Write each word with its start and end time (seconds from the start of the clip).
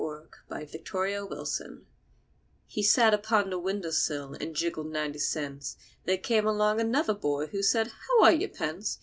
THAT 0.49 0.73
INTERESTIN' 0.73 1.75
BOY 1.77 1.85
HE 2.65 2.81
sat 2.81 3.13
upon 3.13 3.51
the 3.51 3.59
window 3.59 3.91
sill 3.91 4.33
and 4.41 4.55
jingled 4.55 4.91
ninety 4.91 5.19
cents. 5.19 5.77
There 6.05 6.17
came 6.17 6.47
along 6.47 6.81
another 6.81 7.13
boy, 7.13 7.45
who 7.49 7.61
said, 7.61 7.91
"How 8.07 8.23
are 8.23 8.31
you, 8.33 8.47
Pence? 8.47 8.97